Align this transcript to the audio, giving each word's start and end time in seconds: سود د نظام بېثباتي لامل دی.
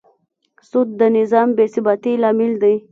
سود 0.69 0.89
د 0.99 1.01
نظام 1.17 1.49
بېثباتي 1.57 2.13
لامل 2.21 2.53
دی. 2.63 2.75